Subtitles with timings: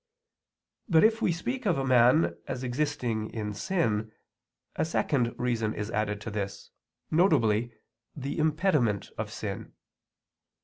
[0.89, 4.11] But if we speak of man as existing in sin,
[4.75, 6.71] a second reason is added to this,
[7.11, 7.71] viz.
[8.15, 9.73] the impediment of sin.